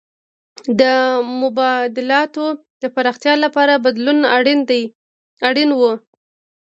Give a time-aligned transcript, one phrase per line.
[0.79, 0.81] د
[1.41, 2.45] مبادلاتو
[2.81, 4.19] د پراختیا لپاره بدلون
[5.47, 5.81] اړین و.